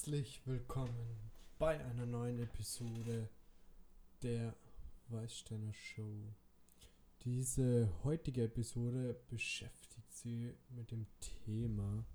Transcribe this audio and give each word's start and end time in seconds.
Herzlich 0.00 0.40
willkommen 0.46 1.18
bei 1.58 1.78
einer 1.84 2.06
neuen 2.06 2.38
Episode 2.38 3.28
der 4.22 4.56
Weißsteiner 5.08 5.74
Show. 5.74 6.32
Diese 7.22 7.86
heutige 8.02 8.44
Episode 8.44 9.14
beschäftigt 9.28 10.10
sie 10.10 10.54
mit 10.70 10.90
dem 10.90 11.06
Thema, 11.44 12.06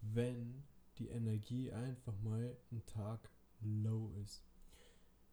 wenn 0.00 0.62
die 0.96 1.08
Energie 1.08 1.70
einfach 1.70 2.18
mal 2.22 2.56
einen 2.70 2.86
Tag 2.86 3.28
low 3.60 4.10
ist. 4.24 4.42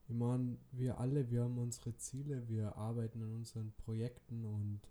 Ich 0.09 0.13
meine, 0.13 0.57
wir 0.73 0.99
alle, 0.99 1.31
wir 1.31 1.43
haben 1.43 1.57
unsere 1.57 1.95
Ziele, 1.95 2.49
wir 2.49 2.75
arbeiten 2.75 3.23
an 3.23 3.33
unseren 3.33 3.71
Projekten 3.77 4.43
und 4.43 4.81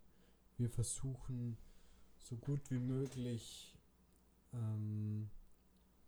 wir 0.57 0.71
versuchen 0.71 1.59
so 2.17 2.37
gut 2.37 2.71
wie 2.71 2.79
möglich 2.79 3.77
ähm, 4.55 5.29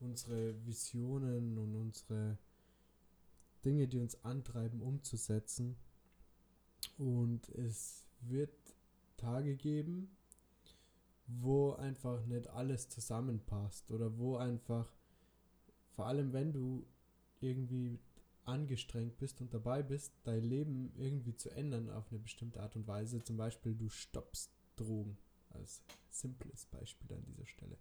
unsere 0.00 0.54
Visionen 0.66 1.58
und 1.58 1.74
unsere 1.74 2.38
Dinge, 3.64 3.88
die 3.88 3.98
uns 3.98 4.24
antreiben, 4.24 4.80
umzusetzen. 4.80 5.76
Und 6.96 7.48
es 7.50 8.06
wird 8.20 8.52
Tage 9.16 9.56
geben, 9.56 10.16
wo 11.26 11.72
einfach 11.72 12.24
nicht 12.26 12.48
alles 12.48 12.88
zusammenpasst 12.88 13.90
oder 13.90 14.16
wo 14.18 14.36
einfach, 14.36 14.90
vor 15.94 16.06
allem 16.06 16.32
wenn 16.32 16.52
du 16.52 16.86
irgendwie 17.40 17.98
angestrengt 18.44 19.18
bist 19.18 19.40
und 19.40 19.52
dabei 19.52 19.82
bist, 19.82 20.12
dein 20.24 20.42
Leben 20.42 20.92
irgendwie 20.96 21.36
zu 21.36 21.50
ändern 21.50 21.90
auf 21.90 22.10
eine 22.10 22.18
bestimmte 22.18 22.62
Art 22.62 22.74
und 22.76 22.86
Weise. 22.86 23.22
Zum 23.22 23.36
Beispiel, 23.36 23.74
du 23.74 23.90
stoppst 23.90 24.50
Drogen, 24.76 25.18
als 25.50 25.82
simples 26.08 26.64
Beispiel 26.66 27.12
an 27.14 27.24
dieser 27.26 27.46
Stelle. 27.46 27.76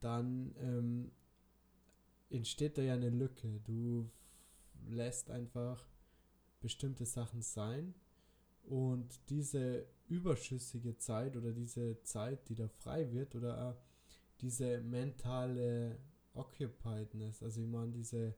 Dann 0.00 0.54
ähm, 0.58 1.12
entsteht 2.32 2.78
da 2.78 2.82
ja 2.82 2.94
eine 2.94 3.10
Lücke. 3.10 3.60
Du 3.64 4.10
lässt 4.88 5.30
einfach 5.30 5.84
bestimmte 6.60 7.04
Sachen 7.04 7.42
sein 7.42 7.94
und 8.64 9.20
diese 9.28 9.86
überschüssige 10.08 10.96
Zeit 10.98 11.36
oder 11.36 11.52
diese 11.52 12.02
Zeit, 12.02 12.48
die 12.48 12.54
da 12.54 12.68
frei 12.68 13.12
wird 13.12 13.34
oder 13.34 13.76
diese 14.40 14.80
mentale 14.80 15.98
Occupiedness, 16.34 17.42
also 17.42 17.60
ich 17.60 17.68
meine 17.68 17.92
diese 17.92 18.34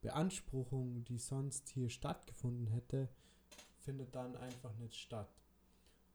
Beanspruchung, 0.00 1.04
die 1.04 1.18
sonst 1.18 1.68
hier 1.70 1.88
stattgefunden 1.88 2.66
hätte, 2.66 3.08
findet 3.78 4.14
dann 4.14 4.36
einfach 4.36 4.74
nicht 4.78 4.96
statt. 4.96 5.30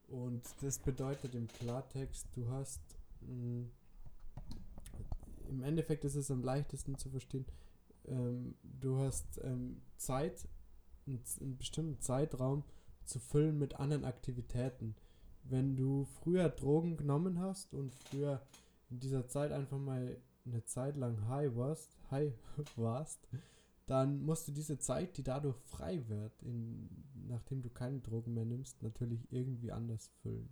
Und 0.08 0.42
das 0.62 0.78
bedeutet 0.78 1.34
im 1.34 1.48
Klartext, 1.48 2.28
du 2.34 2.48
hast 2.50 2.80
mh, 3.20 3.32
mm, 3.32 3.70
im 5.48 5.62
Endeffekt 5.62 6.04
ist 6.04 6.14
es 6.14 6.30
am 6.30 6.42
leichtesten 6.42 6.96
zu 6.96 7.10
verstehen. 7.10 7.46
Ähm, 8.06 8.54
du 8.62 8.98
hast 8.98 9.40
ähm, 9.42 9.80
Zeit, 9.96 10.48
einen, 11.06 11.22
einen 11.40 11.58
bestimmten 11.58 12.00
Zeitraum 12.00 12.64
zu 13.04 13.18
füllen 13.18 13.58
mit 13.58 13.74
anderen 13.74 14.04
Aktivitäten. 14.04 14.94
Wenn 15.44 15.76
du 15.76 16.04
früher 16.04 16.48
Drogen 16.48 16.96
genommen 16.96 17.40
hast 17.40 17.74
und 17.74 17.94
früher 17.94 18.42
in 18.90 19.00
dieser 19.00 19.28
Zeit 19.28 19.52
einfach 19.52 19.78
mal 19.78 20.16
eine 20.46 20.64
Zeit 20.64 20.96
lang 20.96 21.28
high 21.28 21.54
warst, 21.56 21.96
high 22.10 22.32
warst, 22.76 23.28
dann 23.86 24.22
musst 24.22 24.46
du 24.46 24.52
diese 24.52 24.78
Zeit, 24.78 25.16
die 25.16 25.22
dadurch 25.22 25.56
frei 25.64 26.06
wird, 26.08 26.42
in, 26.42 26.88
nachdem 27.26 27.62
du 27.62 27.70
keine 27.70 28.00
Drogen 28.00 28.34
mehr 28.34 28.44
nimmst, 28.44 28.82
natürlich 28.82 29.26
irgendwie 29.32 29.72
anders 29.72 30.10
füllen. 30.20 30.50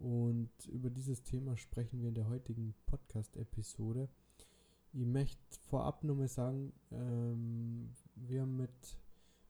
Und 0.00 0.50
über 0.68 0.88
dieses 0.88 1.22
Thema 1.22 1.58
sprechen 1.58 2.00
wir 2.00 2.08
in 2.08 2.14
der 2.14 2.28
heutigen 2.28 2.74
Podcast-Episode. 2.86 4.08
Ich 4.94 5.04
möchte 5.04 5.38
vorab 5.68 6.02
nur 6.04 6.16
mal 6.16 6.28
sagen, 6.28 6.72
ähm, 6.90 7.90
wir 8.14 8.40
haben 8.40 8.56
mit 8.56 8.98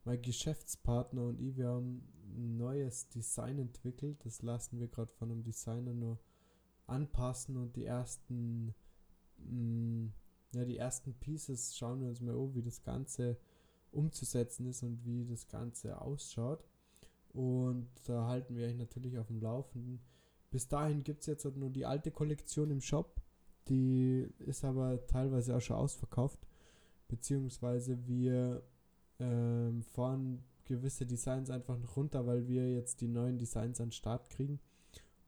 meinem 0.05 0.23
Geschäftspartner 0.23 1.23
und 1.23 1.41
ich, 1.41 1.57
wir 1.57 1.69
haben 1.69 2.03
ein 2.35 2.57
neues 2.57 3.09
Design 3.09 3.61
entwickelt. 3.61 4.25
Das 4.25 4.43
lassen 4.43 4.81
wir 4.81 4.89
gerade 4.89 5.13
von 5.13 5.31
einem 5.31 5.45
Designer 5.45 5.95
nur 5.95 6.19
anpassen 6.89 7.57
und 7.57 7.77
die 7.77 7.85
ersten, 7.85 8.75
mh, 9.39 9.53
mm, 9.53 10.13
ja, 10.55 10.65
die 10.65 10.79
ersten 10.79 11.15
Pieces 11.15 11.77
schauen 11.77 12.01
wir 12.01 12.09
uns 12.09 12.21
mal 12.21 12.35
an, 12.35 12.55
wie 12.57 12.63
das 12.63 12.83
Ganze 12.83 13.37
umzusetzen 13.93 14.67
ist 14.67 14.83
und 14.83 15.05
wie 15.05 15.25
das 15.25 15.47
Ganze 15.47 16.01
ausschaut. 16.01 16.65
Und 17.33 17.89
da 18.07 18.27
halten 18.27 18.57
wir 18.57 18.67
euch 18.67 18.77
natürlich 18.77 19.17
auf 19.17 19.29
dem 19.29 19.41
Laufenden. 19.41 20.01
Bis 20.51 20.69
dahin 20.69 21.05
gibt 21.05 21.21
es 21.21 21.27
jetzt 21.27 21.45
halt 21.45 21.57
nur 21.57 21.71
die 21.71 21.87
alte 21.87 22.11
Kollektion 22.11 22.71
im 22.71 22.81
Shop. 22.81 23.21
Die 23.69 24.29
ist 24.41 24.65
aber 24.65 25.07
teilweise 25.07 25.57
auch 25.57 25.61
schon 25.61 25.77
ausverkauft. 25.77 26.41
Beziehungsweise 27.09 28.07
wir 28.07 28.63
ähm, 29.19 29.83
fahren 29.83 30.43
gewisse 30.65 31.07
Designs 31.07 31.51
einfach 31.51 31.79
noch 31.79 31.97
runter, 31.97 32.27
weil 32.27 32.49
wir 32.49 32.73
jetzt 32.73 33.01
die 33.01 33.09
neuen 33.09 33.39
Designs 33.39 33.81
an 33.81 33.89
den 33.89 33.93
Start 33.93 34.31
kriegen. 34.31 34.61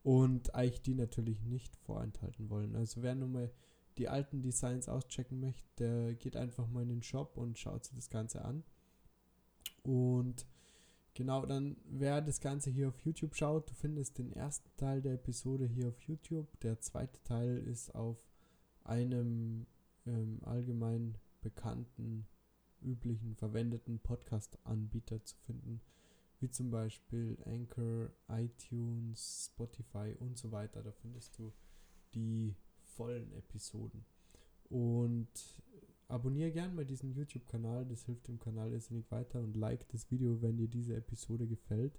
Und 0.02 0.54
eigentlich 0.54 0.82
die 0.82 0.94
natürlich 0.94 1.42
nicht 1.44 1.76
vorenthalten 1.76 2.50
wollen. 2.50 2.74
Also 2.74 3.02
wer 3.02 3.14
nun 3.14 3.32
mal 3.32 3.52
die 3.98 4.08
alten 4.08 4.42
Designs 4.42 4.88
auschecken 4.88 5.38
möchte, 5.38 5.68
der 5.78 6.14
geht 6.14 6.36
einfach 6.36 6.66
mal 6.66 6.82
in 6.82 6.88
den 6.88 7.02
Shop 7.02 7.36
und 7.36 7.58
schaut 7.58 7.84
sich 7.84 7.94
das 7.94 8.10
Ganze 8.10 8.44
an. 8.44 8.64
Und 9.84 10.46
Genau, 11.14 11.44
dann 11.44 11.76
wer 11.84 12.22
das 12.22 12.40
Ganze 12.40 12.70
hier 12.70 12.88
auf 12.88 12.98
YouTube 13.00 13.34
schaut, 13.34 13.68
du 13.68 13.74
findest 13.74 14.18
den 14.18 14.32
ersten 14.32 14.74
Teil 14.76 15.02
der 15.02 15.14
Episode 15.14 15.66
hier 15.66 15.88
auf 15.88 16.00
YouTube. 16.02 16.48
Der 16.60 16.80
zweite 16.80 17.22
Teil 17.22 17.58
ist 17.58 17.94
auf 17.94 18.16
einem 18.84 19.66
ähm, 20.06 20.40
allgemein 20.42 21.18
bekannten, 21.42 22.26
üblichen, 22.80 23.36
verwendeten 23.36 23.98
Podcast-Anbieter 23.98 25.22
zu 25.22 25.36
finden, 25.36 25.82
wie 26.40 26.48
zum 26.48 26.70
Beispiel 26.70 27.36
Anchor, 27.44 28.10
iTunes, 28.28 29.50
Spotify 29.52 30.16
und 30.18 30.38
so 30.38 30.50
weiter. 30.50 30.82
Da 30.82 30.92
findest 30.92 31.38
du 31.38 31.52
die 32.14 32.56
vollen 32.84 33.32
Episoden. 33.32 34.06
Und 34.70 35.28
abonniere 36.12 36.52
gern 36.52 36.74
mal 36.74 36.84
diesen 36.84 37.12
YouTube-Kanal, 37.12 37.86
das 37.86 38.04
hilft 38.04 38.28
dem 38.28 38.38
Kanal 38.38 38.70
irrsinnig 38.72 39.10
weiter 39.10 39.40
und 39.40 39.56
like 39.56 39.88
das 39.88 40.10
Video, 40.10 40.42
wenn 40.42 40.58
dir 40.58 40.68
diese 40.68 40.94
Episode 40.94 41.46
gefällt. 41.46 41.98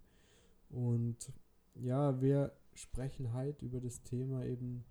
Und 0.69 1.33
ja, 1.75 2.21
wir 2.21 2.53
sprechen 2.75 3.33
heute 3.33 3.65
über 3.65 3.81
das 3.81 4.03
Thema 4.03 4.45
eben 4.45 4.85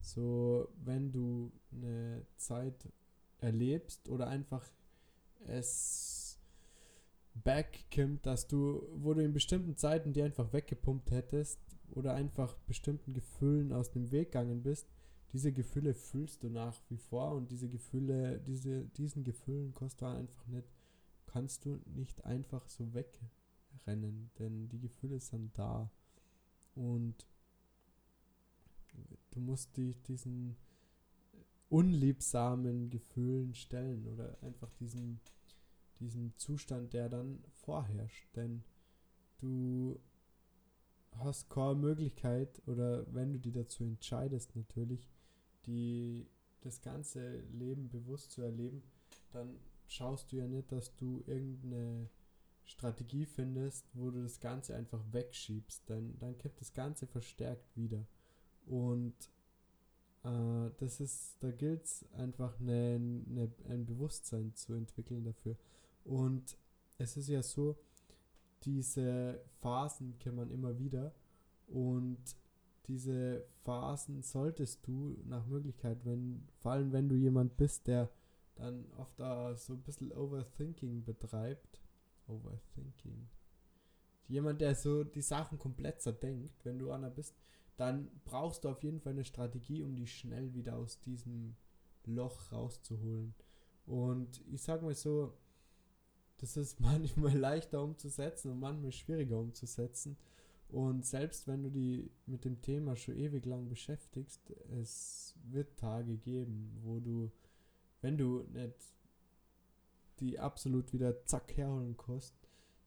so, 0.00 0.68
wenn 0.84 1.12
du 1.12 1.52
eine 1.72 2.26
Zeit 2.36 2.88
erlebst 3.38 4.08
oder 4.08 4.26
einfach 4.26 4.68
es 5.46 6.38
backkommt, 7.34 8.26
dass 8.26 8.48
du, 8.48 8.82
wo 8.96 9.14
du 9.14 9.22
in 9.22 9.32
bestimmten 9.32 9.76
Zeiten 9.76 10.12
die 10.12 10.22
einfach 10.22 10.52
weggepumpt 10.52 11.10
hättest 11.10 11.60
oder 11.90 12.14
einfach 12.14 12.56
bestimmten 12.66 13.12
Gefühlen 13.12 13.72
aus 13.72 13.92
dem 13.92 14.10
Weg 14.10 14.32
gegangen 14.32 14.62
bist, 14.62 14.88
diese 15.34 15.52
Gefühle 15.52 15.94
fühlst 15.94 16.44
du 16.44 16.48
nach 16.48 16.80
wie 16.90 16.96
vor 16.96 17.32
und 17.32 17.50
diese 17.50 17.68
Gefühle, 17.68 18.38
diese, 18.38 18.84
diesen 18.84 19.24
Gefühlen 19.24 19.74
kostet 19.74 20.02
du 20.02 20.06
einfach 20.06 20.46
nicht, 20.46 20.68
kannst 21.26 21.64
du 21.64 21.80
nicht 21.86 22.24
einfach 22.24 22.68
so 22.68 22.94
wegrennen, 22.94 24.30
denn 24.38 24.68
die 24.68 24.78
Gefühle 24.78 25.18
sind 25.18 25.58
da. 25.58 25.90
Und 26.76 27.26
du 29.32 29.40
musst 29.40 29.76
dich 29.76 30.00
diesen 30.04 30.56
unliebsamen 31.68 32.88
Gefühlen 32.88 33.54
stellen 33.54 34.06
oder 34.06 34.38
einfach 34.40 34.70
diesen, 34.74 35.18
diesen 35.98 36.32
Zustand, 36.36 36.92
der 36.92 37.08
dann 37.08 37.42
vorherrscht, 37.50 38.28
denn 38.36 38.62
du 39.38 39.98
hast 41.16 41.50
keine 41.50 41.74
Möglichkeit 41.74 42.62
oder 42.68 43.12
wenn 43.12 43.32
du 43.32 43.40
dich 43.40 43.54
dazu 43.54 43.82
entscheidest 43.82 44.54
natürlich, 44.54 45.08
die, 45.66 46.26
das 46.60 46.80
ganze 46.80 47.40
Leben 47.52 47.88
bewusst 47.88 48.32
zu 48.32 48.42
erleben, 48.42 48.82
dann 49.32 49.58
schaust 49.86 50.32
du 50.32 50.36
ja 50.36 50.46
nicht, 50.46 50.72
dass 50.72 50.94
du 50.96 51.22
irgendeine 51.26 52.08
Strategie 52.64 53.26
findest, 53.26 53.86
wo 53.94 54.10
du 54.10 54.22
das 54.22 54.40
Ganze 54.40 54.74
einfach 54.74 55.02
wegschiebst. 55.12 55.82
Dann, 55.86 56.16
dann 56.18 56.38
kippt 56.38 56.60
das 56.60 56.72
Ganze 56.72 57.06
verstärkt 57.06 57.76
wieder. 57.76 58.06
Und 58.66 59.14
äh, 60.24 60.70
das 60.78 61.00
ist, 61.00 61.36
da 61.40 61.50
gilt 61.50 61.84
es 61.84 62.04
einfach 62.14 62.58
eine, 62.60 63.22
eine, 63.28 63.52
ein 63.68 63.84
Bewusstsein 63.84 64.54
zu 64.54 64.72
entwickeln 64.74 65.24
dafür. 65.24 65.56
Und 66.04 66.56
es 66.98 67.16
ist 67.16 67.28
ja 67.28 67.42
so, 67.42 67.76
diese 68.62 69.40
Phasen 69.60 70.18
kennt 70.18 70.36
man 70.36 70.50
immer 70.50 70.78
wieder. 70.78 71.14
Und 71.66 72.18
diese 72.86 73.44
Phasen 73.62 74.22
solltest 74.22 74.86
du 74.86 75.16
nach 75.24 75.46
Möglichkeit, 75.46 76.04
wenn, 76.04 76.46
vor 76.58 76.72
allem 76.72 76.92
wenn 76.92 77.08
du 77.08 77.14
jemand 77.14 77.56
bist, 77.56 77.86
der 77.86 78.10
dann 78.56 78.84
oft 78.98 79.18
da 79.18 79.56
so 79.56 79.72
ein 79.72 79.82
bisschen 79.82 80.12
Overthinking 80.12 81.04
betreibt. 81.04 81.80
Overthinking. 82.28 83.28
Jemand, 84.28 84.60
der 84.60 84.74
so 84.74 85.04
die 85.04 85.22
Sachen 85.22 85.58
komplett 85.58 86.00
zerdenkt, 86.00 86.64
wenn 86.64 86.78
du 86.78 86.90
einer 86.90 87.10
bist, 87.10 87.34
dann 87.76 88.08
brauchst 88.24 88.64
du 88.64 88.68
auf 88.68 88.82
jeden 88.82 89.00
Fall 89.00 89.12
eine 89.12 89.24
Strategie, 89.24 89.82
um 89.82 89.96
dich 89.96 90.16
schnell 90.16 90.54
wieder 90.54 90.76
aus 90.76 91.00
diesem 91.00 91.56
Loch 92.04 92.52
rauszuholen. 92.52 93.34
Und 93.86 94.40
ich 94.50 94.62
sage 94.62 94.84
mal 94.84 94.94
so, 94.94 95.34
das 96.38 96.56
ist 96.56 96.80
manchmal 96.80 97.36
leichter 97.36 97.82
umzusetzen 97.82 98.52
und 98.52 98.60
manchmal 98.60 98.92
schwieriger 98.92 99.38
umzusetzen. 99.38 100.16
Und 100.74 101.06
selbst 101.06 101.46
wenn 101.46 101.62
du 101.62 101.70
die 101.70 102.10
mit 102.26 102.44
dem 102.44 102.60
Thema 102.60 102.96
schon 102.96 103.14
ewig 103.14 103.46
lang 103.46 103.68
beschäftigst, 103.68 104.50
es 104.82 105.36
wird 105.44 105.78
Tage 105.78 106.16
geben, 106.16 106.76
wo 106.82 106.98
du, 106.98 107.30
wenn 108.00 108.18
du 108.18 108.42
nicht 108.52 108.74
die 110.18 110.36
absolut 110.40 110.92
wieder 110.92 111.24
zack 111.26 111.56
herholen 111.56 111.96
kannst, 111.96 112.34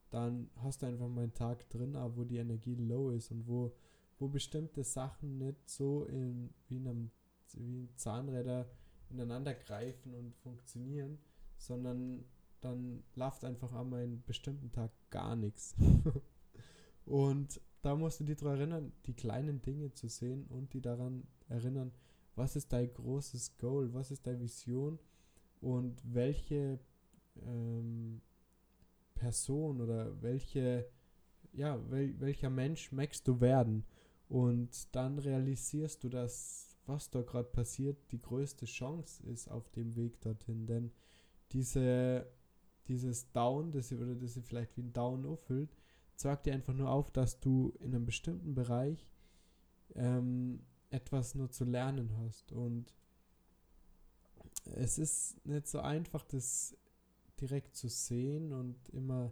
dann 0.10 0.50
hast 0.58 0.82
du 0.82 0.86
einfach 0.88 1.08
mal 1.08 1.22
einen 1.24 1.34
Tag 1.34 1.70
drin, 1.70 1.96
aber 1.96 2.18
wo 2.18 2.24
die 2.26 2.40
Energie 2.40 2.76
low 2.76 3.12
ist 3.12 3.32
und 3.32 3.48
wo, 3.48 3.74
wo 4.20 4.28
bestimmte 4.28 4.84
Sachen 4.84 5.38
nicht 5.38 5.70
so 5.70 6.04
in, 6.04 6.54
wie, 6.68 6.76
in 6.76 6.88
einem, 6.90 7.12
wie 7.54 7.88
Zahnräder 7.96 8.70
ineinander 9.10 9.54
greifen 9.54 10.14
und 10.14 10.36
funktionieren, 10.36 11.20
sondern 11.58 12.26
dann 12.60 13.06
läuft 13.16 13.46
einfach 13.46 13.72
einmal 13.72 14.02
einen 14.02 14.24
bestimmten 14.26 14.74
Tag 14.74 14.92
gar 15.10 15.38
nichts. 15.38 15.74
und 17.06 17.62
da 17.82 17.96
musst 17.96 18.20
du 18.20 18.24
dich 18.24 18.38
daran 18.38 18.58
erinnern, 18.58 18.92
die 19.06 19.14
kleinen 19.14 19.62
Dinge 19.62 19.94
zu 19.94 20.08
sehen 20.08 20.46
und 20.48 20.74
die 20.74 20.82
daran 20.82 21.28
erinnern, 21.48 21.92
was 22.36 22.56
ist 22.56 22.72
dein 22.72 22.94
großes 22.94 23.58
Goal, 23.58 23.94
was 23.94 24.12
ist 24.12 24.26
deine 24.28 24.40
Vision 24.40 25.00
und 25.62 26.02
welche 26.04 26.80
ähm, 27.42 28.22
Person 29.16 29.82
oder 29.82 30.22
welche, 30.22 30.88
ja, 31.54 31.80
wel, 31.90 32.20
welcher 32.20 32.50
Mensch 32.50 32.92
möchtest 32.92 33.28
du 33.28 33.42
werden? 33.42 33.86
Und 34.30 34.94
dann 34.96 35.18
realisierst 35.20 36.04
du, 36.04 36.10
dass 36.10 36.68
was 36.88 37.10
da 37.10 37.22
gerade 37.22 37.50
passiert, 37.50 37.98
die 38.12 38.22
größte 38.22 38.66
Chance 38.66 39.24
ist 39.24 39.50
auf 39.50 39.70
dem 39.72 39.96
Weg 39.96 40.22
dorthin. 40.22 40.66
Denn 40.66 40.92
diese, 41.52 42.28
dieses 42.88 43.32
Down, 43.32 43.72
das 43.72 43.92
oder 43.92 44.16
das 44.16 44.34
sie 44.34 44.42
vielleicht 44.42 44.76
wie 44.78 44.82
ein 44.82 44.94
Down 44.94 45.26
auffüllt, 45.26 45.76
zeigt 46.18 46.46
dir 46.46 46.54
einfach 46.54 46.74
nur 46.74 46.90
auf, 46.90 47.12
dass 47.12 47.40
du 47.40 47.74
in 47.80 47.96
einem 47.96 48.06
bestimmten 48.06 48.54
Bereich 48.56 49.08
ähm, 49.96 50.66
etwas 50.90 51.36
nur 51.36 51.50
zu 51.50 51.64
lernen 51.64 52.18
hast. 52.18 52.52
Und 52.52 52.94
es 54.66 54.98
ist 54.98 55.46
nicht 55.46 55.68
so 55.68 55.80
einfach, 55.80 56.24
das 56.26 56.76
direkt 57.40 57.76
zu 57.76 57.88
sehen 57.88 58.52
und 58.52 58.90
immer 58.90 59.32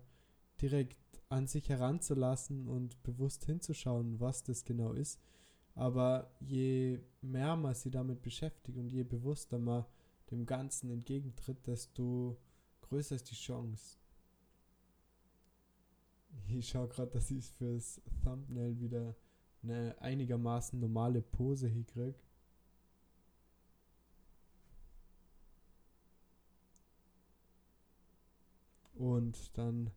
direkt 0.61 0.97
an 1.29 1.47
sich 1.47 1.67
heranzulassen 1.69 2.67
und 2.67 3.01
bewusst 3.03 3.45
hinzuschauen, 3.45 4.19
was 4.19 4.43
das 4.43 4.63
genau 4.63 4.93
ist. 4.93 5.19
Aber 5.73 6.31
je 6.39 6.99
mehr 7.21 7.55
man 7.55 7.73
sich 7.73 7.91
damit 7.91 8.21
beschäftigt 8.21 8.77
und 8.77 8.89
je 8.89 9.03
bewusster 9.03 9.59
man 9.59 9.85
dem 10.31 10.45
Ganzen 10.45 10.89
entgegentritt, 10.89 11.65
desto 11.67 12.37
größer 12.81 13.15
ist 13.15 13.29
die 13.31 13.35
Chance. 13.35 13.97
Ich 16.47 16.69
schaue 16.69 16.87
gerade, 16.87 17.11
dass 17.11 17.31
ich 17.31 17.51
fürs 17.51 18.01
Thumbnail 18.23 18.79
wieder 18.79 19.15
eine 19.63 19.95
einigermaßen 19.99 20.79
normale 20.79 21.21
Pose 21.21 21.67
hinkriege. 21.67 22.15
Und 28.95 29.57
dann 29.57 29.91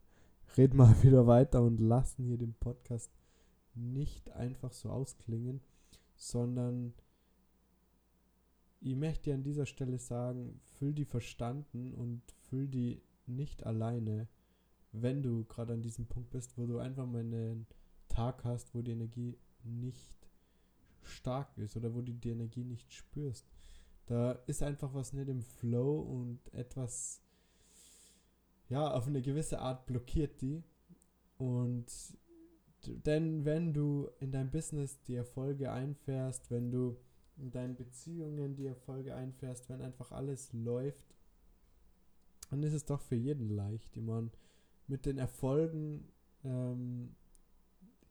reden 0.56 0.76
wir 0.76 0.94
wieder 1.02 1.26
weiter 1.26 1.62
und 1.62 1.79
lassen 1.81 2.25
hier 2.25 2.38
den 2.38 2.55
Podcast 2.55 3.11
nicht 3.75 4.31
einfach 4.32 4.73
so 4.73 4.90
ausklingen, 4.90 5.61
sondern 6.17 6.94
ich 8.81 8.96
möchte 8.96 9.25
dir 9.25 9.35
an 9.35 9.43
dieser 9.43 9.67
Stelle 9.67 9.99
sagen, 9.99 10.61
füll 10.79 10.94
die 10.94 11.05
verstanden 11.05 11.94
und 11.94 12.23
füll 12.49 12.69
die 12.69 13.02
nicht 13.26 13.64
alleine, 13.67 14.29
wenn 15.03 15.23
du 15.23 15.45
gerade 15.45 15.73
an 15.75 15.83
diesem 15.83 16.06
Punkt 16.06 16.31
bist, 16.31 16.56
wo 16.56 16.67
du 16.67 16.79
einfach 16.79 17.06
mal 17.06 17.21
einen 17.21 17.67
Tag 18.09 18.45
hast, 18.45 18.75
wo 18.75 18.83
die 18.83 18.93
Energie 18.93 19.37
nicht 19.65 20.15
stark 21.03 21.56
ist 21.59 21.77
oder 21.77 21.95
wo 21.95 22.00
du 22.00 22.12
die 22.12 22.31
Energie 22.31 22.65
nicht 22.65 22.93
spürst. 22.93 23.47
Da 24.06 24.33
ist 24.47 24.62
einfach 24.62 24.95
was 24.95 25.12
nicht 25.12 25.29
im 25.29 25.43
Flow 25.43 26.00
und 26.00 26.53
etwas 26.55 27.23
ja, 28.69 28.93
auf 28.93 29.06
eine 29.06 29.23
gewisse 29.23 29.61
Art 29.61 29.87
blockiert 29.87 30.41
die. 30.41 30.62
Und 31.37 31.87
denn 32.87 33.45
wenn 33.45 33.73
du 33.73 34.09
in 34.21 34.31
deinem 34.31 34.50
Business 34.50 35.00
die 35.03 35.15
Erfolge 35.15 35.73
einfährst, 35.73 36.50
wenn 36.50 36.71
du 36.71 36.97
in 37.37 37.50
deinen 37.50 37.77
Beziehungen 37.77 38.56
die 38.56 38.67
Erfolge 38.67 39.15
einfährst, 39.15 39.69
wenn 39.69 39.81
einfach 39.81 40.12
alles 40.12 40.53
läuft, 40.53 41.15
dann 42.50 42.62
ist 42.62 42.73
es 42.73 42.85
doch 42.85 43.00
für 43.00 43.15
jeden 43.15 43.50
leicht. 43.50 43.97
Ich 43.97 44.03
meine, 44.03 44.31
mit 44.88 45.06
den 45.06 45.19
Erfolgen 45.19 46.08
ähm, 46.44 47.14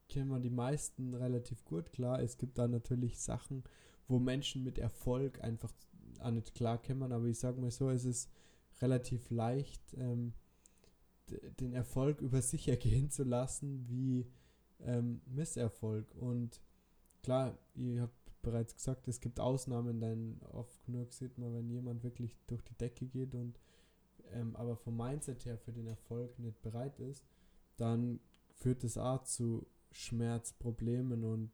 kennen 0.08 0.30
wir 0.30 0.40
die 0.40 0.50
meisten 0.50 1.14
relativ 1.14 1.66
gut 1.66 1.92
klar. 1.92 2.22
Es 2.22 2.38
gibt 2.38 2.58
da 2.58 2.68
natürlich 2.68 3.20
Sachen, 3.20 3.64
wo 4.08 4.20
Menschen 4.20 4.64
mit 4.64 4.78
Erfolg 4.78 5.44
einfach 5.44 5.74
auch 6.20 6.32
nicht 6.32 6.56
klar 6.56 6.82
kennen, 6.82 7.12
aber 7.12 7.26
ich 7.26 7.40
sage 7.40 7.60
mal 7.60 7.72
so, 7.72 7.90
es 7.90 8.06
ist 8.06 8.32
relativ 8.82 9.30
leicht, 9.30 9.82
ähm, 9.98 10.34
den 11.60 11.74
Erfolg 11.74 12.22
über 12.22 12.42
sich 12.42 12.68
ergehen 12.70 13.10
zu 13.10 13.24
lassen 13.24 13.88
wie 13.90 14.28
ähm, 14.80 15.22
Misserfolg. 15.26 16.16
Und 16.16 16.62
klar, 17.24 17.58
ihr 17.76 18.04
habt 18.04 18.42
bereits 18.42 18.76
gesagt, 18.76 19.08
es 19.08 19.20
gibt 19.20 19.40
Ausnahmen, 19.40 20.00
denn 20.00 20.40
oft 20.52 20.82
genug 20.86 21.12
sieht 21.14 21.38
man, 21.38 21.54
wenn 21.54 21.70
jemand 21.70 22.04
wirklich 22.04 22.38
durch 22.48 22.64
die 22.64 22.76
Decke 22.76 23.06
geht 23.06 23.36
und 23.36 23.60
ähm, 24.34 24.56
aber 24.56 24.76
vom 24.76 24.98
Mindset 24.98 25.46
her 25.46 25.58
für 25.58 25.72
den 25.72 25.88
Erfolg 25.88 26.38
nicht 26.40 26.62
bereit 26.62 27.00
ist, 27.00 27.26
dann 27.78 28.20
führt 28.56 28.84
es 28.84 28.98
auch 28.98 29.24
zu 29.24 29.68
Schmerzproblemen 29.92 31.24
und 31.24 31.52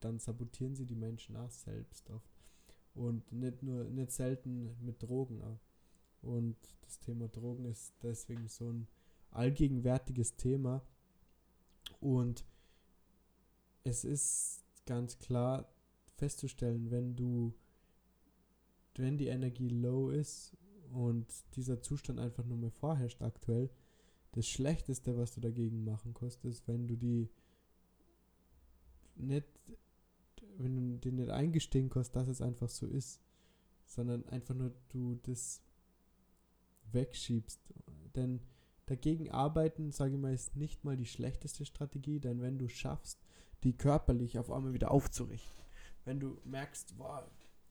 dann 0.00 0.18
sabotieren 0.18 0.74
sie 0.74 0.86
die 0.86 0.96
Menschen 0.96 1.36
auch 1.36 1.50
selbst 1.50 2.08
oft. 2.10 2.30
Und 2.94 3.30
nicht 3.32 3.62
nur, 3.62 3.84
nicht 3.84 4.10
selten 4.10 4.76
mit 4.84 5.02
Drogen 5.02 5.42
auch. 5.42 5.60
Und 6.22 6.56
das 6.82 6.98
Thema 6.98 7.28
Drogen 7.28 7.64
ist 7.64 7.94
deswegen 8.02 8.48
so 8.48 8.70
ein 8.70 8.88
allgegenwärtiges 9.30 10.36
Thema. 10.36 10.82
Und 12.00 12.44
es 13.84 14.04
ist 14.04 14.64
ganz 14.86 15.18
klar 15.18 15.68
festzustellen, 16.16 16.90
wenn 16.90 17.16
du, 17.16 17.54
wenn 18.96 19.18
die 19.18 19.28
Energie 19.28 19.68
low 19.68 20.10
ist 20.10 20.56
und 20.92 21.26
dieser 21.56 21.80
Zustand 21.80 22.18
einfach 22.18 22.44
nur 22.44 22.58
mehr 22.58 22.70
vorherrscht 22.70 23.22
aktuell, 23.22 23.70
das 24.32 24.46
Schlechteste, 24.46 25.16
was 25.16 25.32
du 25.34 25.40
dagegen 25.40 25.84
machen 25.84 26.14
kannst, 26.14 26.44
ist, 26.44 26.66
wenn 26.68 26.86
du 26.86 26.96
die 26.96 27.28
nicht, 29.16 29.46
wenn 30.56 30.76
du 30.76 30.98
dir 30.98 31.12
nicht 31.12 31.30
eingestehen 31.30 31.90
kannst, 31.90 32.14
dass 32.14 32.28
es 32.28 32.40
einfach 32.40 32.68
so 32.68 32.86
ist, 32.86 33.20
sondern 33.86 34.26
einfach 34.28 34.54
nur 34.54 34.72
du 34.88 35.16
das 35.22 35.62
wegschiebst. 36.92 37.60
Denn 38.14 38.40
Dagegen 38.90 39.30
arbeiten, 39.30 39.92
sage 39.92 40.14
ich 40.14 40.20
mal, 40.20 40.34
ist 40.34 40.56
nicht 40.56 40.82
mal 40.82 40.96
die 40.96 41.06
schlechteste 41.06 41.64
Strategie, 41.64 42.18
denn 42.18 42.42
wenn 42.42 42.58
du 42.58 42.68
schaffst, 42.68 43.20
die 43.62 43.72
körperlich 43.72 44.36
auf 44.36 44.50
einmal 44.50 44.72
wieder 44.72 44.90
aufzurichten, 44.90 45.64
wenn 46.04 46.18
du 46.18 46.40
merkst, 46.44 46.98
wow, 46.98 47.22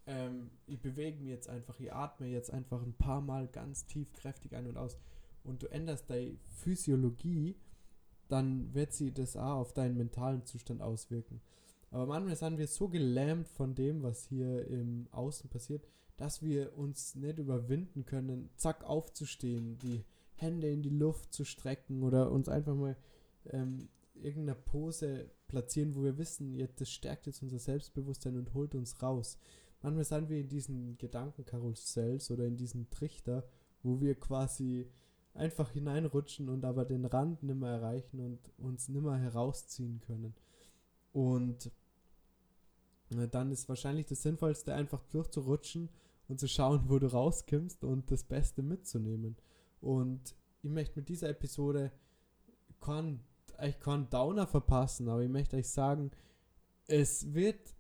ähm, 0.10 0.50
ich 0.66 0.82
bewege 0.82 1.20
mich 1.20 1.30
jetzt 1.30 1.48
einfach, 1.48 1.80
ich 1.80 1.94
atme 1.94 2.28
jetzt 2.28 2.51
einfach 2.51 2.82
ein 2.82 2.94
paar 2.94 3.22
Mal 3.22 3.48
ganz 3.48 3.86
tief, 3.86 4.12
kräftig 4.13 4.56
ein 4.56 4.68
und 4.68 4.78
aus 4.78 4.98
und 5.44 5.62
du 5.62 5.68
änderst 5.68 6.10
deine 6.10 6.36
Physiologie, 6.48 7.56
dann 8.28 8.74
wird 8.74 8.92
sie 8.92 9.13
das 9.13 9.38
auch 9.38 9.58
auf 9.58 9.74
deinen 9.74 9.98
mentalen 9.98 10.46
Zustand 10.46 10.82
auswirken. 10.82 11.42
Aber 11.92 12.06
manchmal 12.06 12.36
sind 12.36 12.58
wir 12.58 12.68
so 12.68 12.89
gelähmt 12.89 13.48
von 13.48 13.75
dem, 13.75 14.04
was 14.04 14.25
hier 14.25 14.68
im 14.68 15.08
Außen 15.12 15.50
passiert, 15.50 15.88
dass 16.18 16.44
wir 16.44 16.78
uns 16.78 17.16
nicht 17.16 17.39
überwinden 17.39 18.06
können, 18.06 18.50
zack 18.58 18.84
aufzustehen, 18.84 19.78
die 19.80 20.04
Hände 20.36 20.70
in 20.70 20.82
die 20.82 20.89
Luft 20.89 21.34
zu 21.34 21.46
strecken 21.46 22.04
oder 22.04 22.32
uns 22.32 22.50
einfach 22.50 22.75
mal 22.75 22.96
ähm, 23.46 23.89
irgendeiner 24.16 24.58
Pose 24.58 25.32
platzieren, 25.48 25.96
wo 25.96 26.04
wir 26.04 26.18
wissen, 26.18 26.58
das 26.78 26.92
stärkt 26.92 27.25
jetzt 27.25 27.42
unser 27.42 27.60
Selbstbewusstsein 27.60 28.38
und 28.38 28.54
holt 28.54 28.75
uns 28.75 29.01
raus. 29.01 29.38
Manchmal 29.81 30.03
sind 30.03 30.29
wir 30.29 30.39
in 30.39 30.50
diesen 30.50 30.98
Gedankenkarussells 30.98 32.31
oder 32.31 32.45
in 32.45 32.57
diesen 32.57 32.89
Trichter, 32.89 33.48
wo 33.81 34.01
wir 34.01 34.15
quasi 34.15 34.89
einfach 35.33 35.71
hineinrutschen 35.71 36.50
und 36.50 36.65
aber 36.65 36.86
den 36.86 37.05
Rand 37.05 37.43
nimmer 37.43 37.69
erreichen 37.69 38.19
und 38.19 38.39
uns 38.57 38.89
nimmer 38.89 39.17
herausziehen 39.17 40.01
können. 40.01 40.36
Und 41.13 41.71
äh, 43.12 43.27
dann 43.27 43.51
ist 43.51 43.69
wahrscheinlich 43.69 44.05
das 44.05 44.21
Sinnvollste, 44.21 44.74
einfach 44.74 45.03
durchzurutschen 45.05 45.89
und 46.27 46.39
zu 46.39 46.48
schauen, 46.48 46.83
wo 46.88 47.00
du 47.00 47.07
rauskimmst 47.07 47.83
und 47.83 48.12
das 48.12 48.24
Beste 48.24 48.62
mitzunehmen. 48.62 49.38
Und 49.81 50.36
ich 50.62 50.69
möchte 50.69 51.00
mit 51.00 51.09
dieser 51.09 51.29
Episode 51.29 51.91
keinen, 52.81 53.21
ich 53.63 53.79
kann 53.79 54.09
Downer 54.09 54.45
verpassen, 54.45 55.09
aber 55.09 55.24
ich 55.24 55.29
möchte 55.29 55.57
euch 55.57 55.69
sagen, 55.69 56.12
es 56.88 57.33
wird 57.33 57.75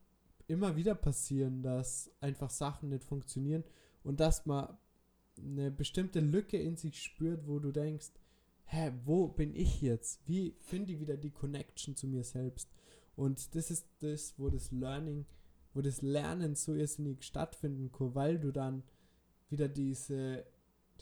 immer 0.49 0.75
wieder 0.75 0.95
passieren, 0.95 1.61
dass 1.61 2.11
einfach 2.19 2.49
Sachen 2.49 2.89
nicht 2.89 3.03
funktionieren 3.03 3.63
und 4.03 4.19
dass 4.19 4.45
man 4.45 4.77
eine 5.37 5.71
bestimmte 5.71 6.19
Lücke 6.19 6.57
in 6.57 6.75
sich 6.75 7.01
spürt, 7.01 7.47
wo 7.47 7.59
du 7.59 7.71
denkst, 7.71 8.11
hä, 8.65 8.91
wo 9.05 9.27
bin 9.27 9.55
ich 9.55 9.81
jetzt? 9.81 10.27
Wie 10.27 10.55
finde 10.59 10.93
ich 10.93 10.99
wieder 10.99 11.17
die 11.17 11.31
Connection 11.31 11.95
zu 11.95 12.07
mir 12.07 12.23
selbst? 12.23 12.69
Und 13.15 13.55
das 13.55 13.71
ist 13.71 13.85
das, 13.99 14.33
wo 14.37 14.49
das 14.49 14.71
Learning, 14.71 15.25
wo 15.73 15.81
das 15.81 16.01
Lernen 16.01 16.55
so 16.55 16.73
irrsinnig 16.73 17.23
stattfinden 17.23 17.91
kann, 17.91 18.15
weil 18.15 18.39
du 18.39 18.51
dann 18.51 18.83
wieder 19.49 19.67
diese, 19.67 20.45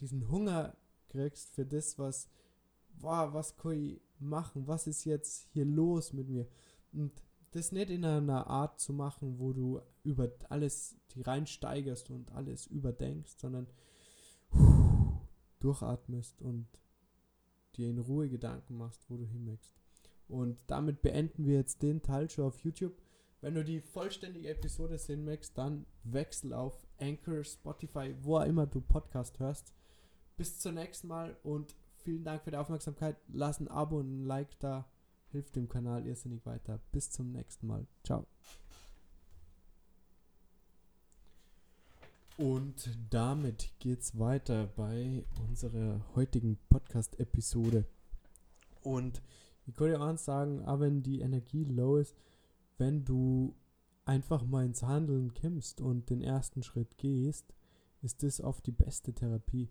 diesen 0.00 0.28
Hunger 0.28 0.76
kriegst 1.08 1.54
für 1.54 1.64
das, 1.64 1.98
was, 1.98 2.28
wow, 3.00 3.32
was 3.32 3.56
kann 3.56 3.72
ich 3.72 4.00
machen? 4.18 4.66
Was 4.66 4.86
ist 4.86 5.04
jetzt 5.04 5.48
hier 5.52 5.64
los 5.64 6.12
mit 6.12 6.28
mir? 6.28 6.46
Und 6.92 7.12
das 7.52 7.72
nicht 7.72 7.90
in 7.90 8.04
einer 8.04 8.46
Art 8.46 8.80
zu 8.80 8.92
machen, 8.92 9.38
wo 9.38 9.52
du 9.52 9.80
über 10.02 10.30
alles 10.48 10.96
reinsteigerst 11.16 12.10
und 12.10 12.30
alles 12.32 12.66
überdenkst, 12.66 13.38
sondern 13.38 13.66
durchatmest 15.60 16.40
und 16.42 16.66
dir 17.76 17.90
in 17.90 17.98
Ruhe 17.98 18.28
Gedanken 18.28 18.76
machst, 18.76 19.08
wo 19.08 19.16
du 19.16 19.24
hinmöchtest. 19.24 19.74
Und 20.28 20.58
damit 20.66 21.00
beenden 21.00 21.46
wir 21.46 21.56
jetzt 21.56 21.82
den 21.82 22.02
Teil 22.02 22.28
schon 22.28 22.44
auf 22.44 22.58
YouTube. 22.60 22.94
Wenn 23.40 23.54
du 23.54 23.64
die 23.64 23.80
vollständige 23.80 24.48
Episode 24.48 24.98
sehen 24.98 25.24
möchtest, 25.24 25.56
dann 25.56 25.86
wechsel 26.02 26.52
auf 26.52 26.86
Anchor, 26.98 27.44
Spotify, 27.44 28.14
wo 28.20 28.36
auch 28.36 28.44
immer 28.44 28.66
du 28.66 28.80
Podcast 28.80 29.38
hörst. 29.38 29.72
Bis 30.36 30.58
zum 30.58 30.74
nächsten 30.74 31.08
Mal 31.08 31.36
und 31.42 31.74
vielen 31.96 32.24
Dank 32.24 32.42
für 32.42 32.50
die 32.50 32.56
Aufmerksamkeit. 32.56 33.16
Lass 33.28 33.60
ein 33.60 33.68
Abo 33.68 33.98
und 33.98 34.22
ein 34.22 34.24
Like 34.24 34.58
da. 34.58 34.86
Hilft 35.32 35.56
dem 35.56 35.68
Kanal 35.68 36.06
irrsinnig 36.06 36.44
weiter. 36.46 36.80
Bis 36.92 37.10
zum 37.10 37.32
nächsten 37.32 37.66
Mal. 37.66 37.86
Ciao. 38.04 38.26
Und 42.38 42.96
damit 43.10 43.72
geht's 43.80 44.16
weiter 44.18 44.68
bei 44.76 45.24
unserer 45.48 46.00
heutigen 46.14 46.56
Podcast-Episode. 46.70 47.84
Und 48.82 49.20
ich 49.66 49.74
kann 49.74 49.88
dir 49.88 50.00
eins 50.00 50.24
sagen, 50.24 50.64
auch 50.64 50.78
wenn 50.78 51.02
die 51.02 51.20
Energie 51.20 51.64
low 51.64 51.96
ist, 51.96 52.14
wenn 52.78 53.04
du 53.04 53.56
einfach 54.04 54.44
mal 54.44 54.64
ins 54.64 54.82
Handeln 54.82 55.34
kimmst 55.34 55.80
und 55.80 56.08
den 56.10 56.22
ersten 56.22 56.62
Schritt 56.62 56.96
gehst, 56.96 57.52
ist 58.02 58.22
das 58.22 58.40
oft 58.40 58.64
die 58.66 58.72
beste 58.72 59.12
Therapie. 59.12 59.68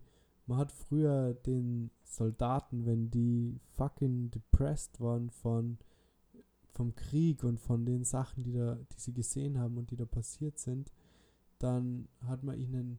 Man 0.48 0.58
hat 0.58 0.72
früher 0.72 1.34
den 1.34 1.90
Soldaten, 2.04 2.86
wenn 2.86 3.10
die 3.10 3.60
fucking 3.74 4.30
depressed 4.30 4.98
waren 4.98 5.28
von 5.28 5.78
vom 6.70 6.94
Krieg 6.94 7.44
und 7.44 7.60
von 7.60 7.84
den 7.84 8.04
Sachen, 8.04 8.44
die 8.44 8.52
da, 8.52 8.76
die 8.76 9.00
sie 9.00 9.12
gesehen 9.12 9.58
haben 9.58 9.76
und 9.76 9.90
die 9.90 9.96
da 9.96 10.06
passiert 10.06 10.58
sind, 10.58 10.90
dann 11.58 12.08
hat 12.24 12.44
man 12.44 12.58
ihnen 12.58 12.98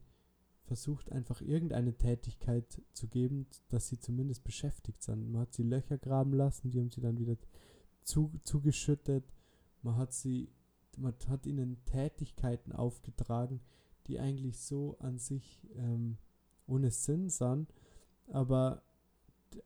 versucht, 0.64 1.10
einfach 1.10 1.40
irgendeine 1.40 1.94
Tätigkeit 1.94 2.82
zu 2.92 3.08
geben, 3.08 3.46
dass 3.68 3.88
sie 3.88 3.98
zumindest 3.98 4.44
beschäftigt 4.44 5.02
sind. 5.02 5.32
Man 5.32 5.40
hat 5.40 5.54
sie 5.54 5.64
Löcher 5.64 5.98
graben 5.98 6.34
lassen, 6.34 6.70
die 6.70 6.78
haben 6.78 6.90
sie 6.90 7.00
dann 7.00 7.18
wieder 7.18 7.36
zu, 8.02 8.30
zugeschüttet. 8.44 9.24
Man 9.82 9.96
hat 9.96 10.12
sie, 10.12 10.50
man 10.98 11.14
hat 11.28 11.46
ihnen 11.46 11.84
Tätigkeiten 11.86 12.70
aufgetragen, 12.72 13.60
die 14.06 14.20
eigentlich 14.20 14.60
so 14.60 14.98
an 15.00 15.18
sich 15.18 15.66
ähm, 15.74 16.18
ohne 16.70 16.90
Sinn 16.90 17.28
sind, 17.28 17.72
aber 18.28 18.82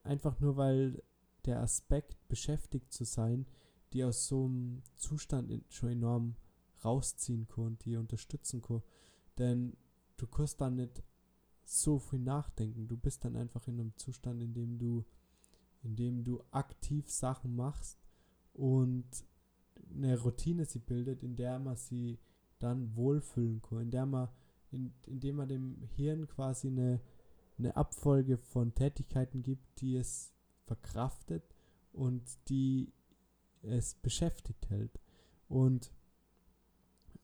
einfach 0.03 0.41
nur 0.41 0.57
weil 0.57 1.03
der 1.45 1.61
Aspekt 1.61 2.17
beschäftigt 2.29 2.93
zu 2.93 3.05
sein, 3.05 3.47
die 3.93 4.05
aus 4.05 4.27
so 4.27 4.47
einem 4.47 4.83
Zustand 4.97 5.53
schon 5.69 5.91
enorm 5.91 6.37
rausziehen 6.85 7.47
kann 7.47 7.65
und 7.65 7.85
die 7.85 7.97
unterstützen 7.97 8.63
kann. 8.63 8.83
Denn 9.39 9.77
du 10.17 10.27
kannst 10.27 10.61
dann 10.61 10.77
nicht 10.77 11.03
so 11.65 11.99
viel 11.99 12.19
nachdenken. 12.19 12.89
Du 12.89 12.97
bist 12.97 13.25
dann 13.25 13.37
einfach 13.37 13.67
in 13.69 13.81
einem 13.81 13.97
Zustand, 13.97 14.43
in 14.43 14.55
dem 14.55 14.79
du, 14.79 15.05
in 15.83 15.97
dem 15.97 16.25
du 16.25 16.43
aktiv 16.51 17.11
Sachen 17.11 17.55
machst 17.55 17.99
und 18.53 19.05
eine 19.93 20.19
Routine 20.19 20.65
sie 20.65 20.79
bildet, 20.79 21.23
in 21.23 21.37
der 21.37 21.59
man 21.59 21.77
sie 21.77 22.19
dann 22.59 22.95
wohlfühlen 22.97 23.61
kann, 23.63 23.81
in 23.81 23.91
der 23.91 24.07
man, 24.07 24.29
in, 24.75 24.93
indem 25.07 25.37
man 25.37 25.49
dem 25.49 25.77
Hirn 25.97 26.27
quasi 26.27 26.69
eine, 26.69 27.01
eine 27.59 27.77
Abfolge 27.77 28.37
von 28.37 28.75
Tätigkeiten 28.75 29.43
gibt, 29.43 29.81
die 29.81 29.97
es 29.97 30.33
verkraftet 30.67 31.45
und 31.93 32.23
die 32.49 32.93
es 33.63 33.95
beschäftigt 33.95 34.69
hält. 34.69 35.01
Und 35.49 35.93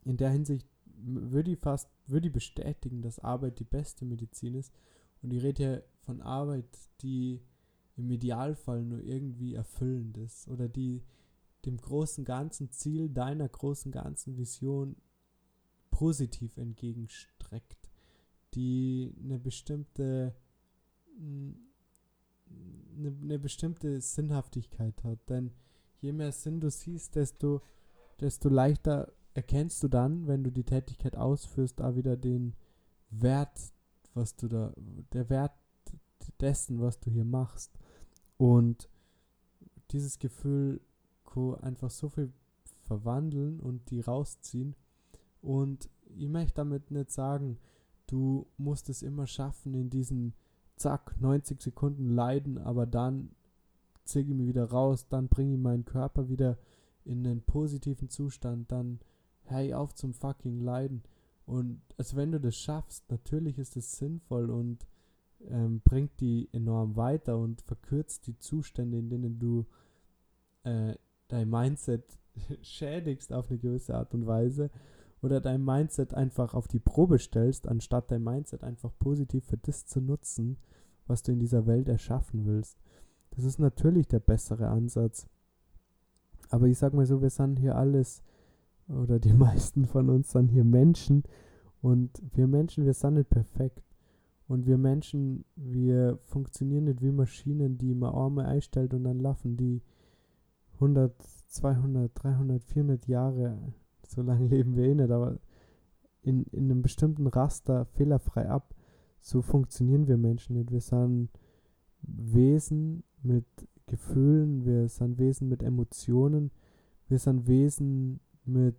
in 0.04 0.16
der 0.16 0.30
Hinsicht 0.30 0.66
würde 1.02 1.52
ich 1.52 1.58
fast, 1.58 1.88
würde 2.06 2.28
ich 2.28 2.32
bestätigen, 2.32 3.02
dass 3.02 3.18
Arbeit 3.18 3.58
die 3.58 3.64
beste 3.64 4.04
Medizin 4.04 4.54
ist. 4.54 4.72
Und 5.22 5.32
ich 5.32 5.42
rede 5.42 5.62
hier 5.62 5.84
von 6.04 6.20
Arbeit, 6.20 6.68
die 7.02 7.42
im 7.96 8.10
Idealfall 8.10 8.84
nur 8.84 9.02
irgendwie 9.02 9.54
erfüllend 9.54 10.16
ist 10.16 10.48
oder 10.48 10.68
die 10.68 11.02
dem 11.66 11.76
großen 11.76 12.24
ganzen 12.24 12.70
Ziel 12.70 13.10
deiner 13.10 13.48
großen 13.48 13.92
ganzen 13.92 14.38
Vision 14.38 14.96
positiv 15.90 16.56
entgegenstreckt, 17.50 17.90
die 18.54 19.14
eine 19.22 19.38
bestimmte 19.38 20.34
eine, 22.96 23.16
eine 23.22 23.38
bestimmte 23.38 24.00
Sinnhaftigkeit 24.00 25.04
hat. 25.04 25.18
Denn 25.28 25.52
je 26.00 26.12
mehr 26.12 26.32
Sinn 26.32 26.60
du 26.60 26.70
siehst, 26.70 27.14
desto, 27.14 27.62
desto 28.20 28.48
leichter 28.48 29.12
erkennst 29.34 29.82
du 29.82 29.88
dann, 29.88 30.26
wenn 30.26 30.42
du 30.42 30.50
die 30.50 30.64
Tätigkeit 30.64 31.14
ausführst, 31.16 31.80
auch 31.80 31.94
wieder 31.94 32.16
den 32.16 32.54
Wert, 33.10 33.72
was 34.14 34.34
du 34.34 34.48
da, 34.48 34.72
der 35.12 35.28
Wert 35.30 35.52
dessen, 36.40 36.80
was 36.80 36.98
du 36.98 37.10
hier 37.10 37.24
machst. 37.24 37.78
Und 38.36 38.88
dieses 39.90 40.18
Gefühl 40.18 40.80
einfach 41.62 41.90
so 41.90 42.08
viel 42.08 42.32
verwandeln 42.82 43.60
und 43.60 43.88
die 43.90 44.00
rausziehen. 44.00 44.74
Und 45.42 45.88
ich 46.16 46.28
möchte 46.28 46.56
damit 46.56 46.90
nicht 46.90 47.10
sagen, 47.10 47.58
du 48.06 48.46
musst 48.56 48.88
es 48.88 49.02
immer 49.02 49.26
schaffen, 49.26 49.74
in 49.74 49.90
diesen 49.90 50.34
zack, 50.76 51.20
90 51.20 51.60
Sekunden 51.60 52.10
leiden, 52.10 52.58
aber 52.58 52.86
dann 52.86 53.30
ziehe 54.04 54.24
ich 54.24 54.34
mich 54.34 54.48
wieder 54.48 54.70
raus, 54.70 55.06
dann 55.08 55.28
bringe 55.28 55.54
ich 55.54 55.60
meinen 55.60 55.84
Körper 55.84 56.28
wieder 56.28 56.58
in 57.04 57.26
einen 57.26 57.42
positiven 57.42 58.08
Zustand, 58.08 58.72
dann 58.72 59.00
hey 59.44 59.74
auf 59.74 59.94
zum 59.94 60.14
fucking 60.14 60.60
Leiden. 60.60 61.02
Und 61.46 61.80
also 61.96 62.16
wenn 62.16 62.32
du 62.32 62.40
das 62.40 62.56
schaffst, 62.56 63.10
natürlich 63.10 63.58
ist 63.58 63.76
es 63.76 63.98
sinnvoll 63.98 64.50
und 64.50 64.86
ähm, 65.48 65.80
bringt 65.84 66.20
die 66.20 66.48
enorm 66.52 66.96
weiter 66.96 67.38
und 67.38 67.62
verkürzt 67.62 68.26
die 68.26 68.38
Zustände, 68.38 68.98
in 68.98 69.08
denen 69.08 69.38
du 69.38 69.66
äh, 70.64 70.94
dein 71.28 71.48
Mindset 71.48 72.18
schädigst 72.62 73.32
auf 73.32 73.50
eine 73.50 73.58
gewisse 73.58 73.94
Art 73.94 74.14
und 74.14 74.26
Weise 74.26 74.70
oder 75.22 75.40
dein 75.40 75.64
Mindset 75.64 76.14
einfach 76.14 76.54
auf 76.54 76.68
die 76.68 76.78
Probe 76.78 77.18
stellst, 77.18 77.68
anstatt 77.68 78.10
dein 78.10 78.22
Mindset 78.22 78.64
einfach 78.64 78.92
positiv 78.98 79.44
für 79.44 79.58
das 79.58 79.86
zu 79.86 80.00
nutzen, 80.00 80.56
was 81.06 81.22
du 81.22 81.32
in 81.32 81.38
dieser 81.38 81.66
Welt 81.66 81.88
erschaffen 81.88 82.46
willst. 82.46 82.78
Das 83.30 83.44
ist 83.44 83.58
natürlich 83.58 84.08
der 84.08 84.20
bessere 84.20 84.68
Ansatz. 84.68 85.26
Aber 86.48 86.66
ich 86.66 86.78
sag 86.78 86.94
mal 86.94 87.06
so, 87.06 87.22
wir 87.22 87.30
sind 87.30 87.58
hier 87.58 87.76
alles 87.76 88.22
oder 88.88 89.18
die 89.18 89.32
meisten 89.34 89.86
von 89.86 90.08
uns 90.08 90.32
sind 90.32 90.48
hier 90.48 90.64
Menschen 90.64 91.22
und 91.82 92.22
wir 92.32 92.46
Menschen, 92.46 92.84
wir 92.84 92.94
sind 92.94 93.14
nicht 93.14 93.30
perfekt. 93.30 93.82
Und 94.48 94.66
wir 94.66 94.78
Menschen, 94.78 95.44
wir 95.54 96.18
funktionieren 96.24 96.84
nicht 96.84 97.02
wie 97.02 97.12
Maschinen, 97.12 97.78
die 97.78 97.94
man 97.94 98.12
Arme 98.12 98.46
einstellt 98.46 98.92
und 98.94 99.04
dann 99.04 99.20
laufen 99.20 99.56
die 99.56 99.80
100, 100.74 101.14
200, 101.46 102.10
300, 102.14 102.64
400 102.64 103.06
Jahre, 103.06 103.72
so 104.10 104.22
lange 104.22 104.46
leben 104.46 104.76
wir 104.76 104.84
eh 104.84 104.94
nicht, 104.94 105.10
aber 105.10 105.38
in, 106.22 106.44
in 106.44 106.64
einem 106.64 106.82
bestimmten 106.82 107.26
Raster 107.26 107.86
fehlerfrei 107.86 108.48
ab. 108.48 108.74
So 109.20 109.42
funktionieren 109.42 110.08
wir 110.08 110.16
Menschen 110.16 110.56
nicht. 110.56 110.70
Wir 110.70 110.80
sind 110.80 111.30
Wesen 112.02 113.04
mit 113.22 113.46
Gefühlen, 113.86 114.64
wir 114.64 114.88
sind 114.88 115.18
Wesen 115.18 115.48
mit 115.48 115.62
Emotionen, 115.62 116.50
wir 117.08 117.18
sind 117.18 117.46
Wesen 117.46 118.20
mit 118.44 118.78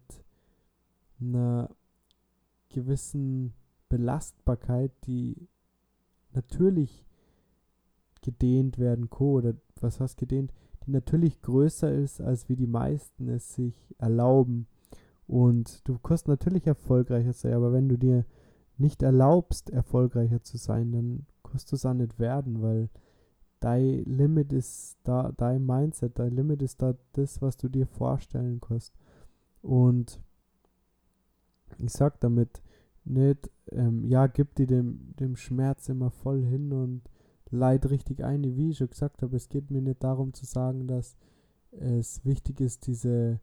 einer 1.20 1.70
gewissen 2.70 3.54
Belastbarkeit, 3.90 4.92
die 5.06 5.48
natürlich 6.34 7.06
gedehnt 8.22 8.80
werden 8.80 9.10
kann, 9.10 9.28
oder 9.28 9.54
was 9.80 10.00
heißt 10.00 10.18
gedehnt, 10.18 10.54
die 10.86 10.92
natürlich 10.92 11.42
größer 11.42 11.92
ist, 11.92 12.22
als 12.22 12.50
wie 12.50 12.56
die 12.56 12.68
meisten 12.68 13.28
es 13.28 13.54
sich 13.54 13.94
erlauben. 13.98 14.68
Und 15.32 15.88
du 15.88 15.98
kannst 15.98 16.28
natürlich 16.28 16.68
erfolgreicher 16.68 17.32
sein, 17.32 17.54
aber 17.54 17.72
wenn 17.72 17.88
du 17.88 17.98
dir 17.98 18.26
nicht 18.78 19.02
erlaubst, 19.02 19.70
erfolgreicher 19.70 20.44
zu 20.44 20.58
sein, 20.58 20.92
dann 20.92 21.26
kannst 21.42 21.72
du 21.72 21.78
es 21.78 21.86
auch 21.86 21.94
nicht 21.94 22.20
werden, 22.20 22.62
weil 22.62 22.90
dein 23.62 24.04
Limit 24.04 24.52
ist 24.52 24.98
da, 25.04 25.32
dein 25.38 25.66
Mindset, 25.66 26.20
dein 26.20 26.36
Limit 26.36 26.62
ist 26.62 26.82
da 26.82 26.96
das, 27.14 27.42
was 27.42 27.56
du 27.56 27.70
dir 27.70 27.88
vorstellen 27.88 28.60
kannst. 28.60 28.94
Und 29.62 30.20
ich 31.78 31.94
sag 31.94 32.20
damit, 32.20 32.62
nicht, 33.06 33.50
ähm, 33.72 34.04
ja, 34.04 34.28
gib 34.28 34.54
dir 34.56 34.68
dem, 34.68 35.16
dem 35.18 35.38
Schmerz 35.38 35.88
immer 35.88 36.12
voll 36.12 36.44
hin 36.44 36.74
und 36.74 37.04
leid 37.52 37.90
richtig 37.90 38.22
ein, 38.22 38.58
wie 38.58 38.72
ich 38.72 38.80
schon 38.80 38.90
gesagt 38.90 39.22
habe. 39.22 39.38
Es 39.38 39.48
geht 39.48 39.72
mir 39.72 39.82
nicht 39.82 40.04
darum 40.04 40.34
zu 40.34 40.46
sagen, 40.46 40.88
dass 40.88 41.16
es 41.72 42.26
wichtig 42.26 42.60
ist, 42.60 42.86
diese, 42.86 43.40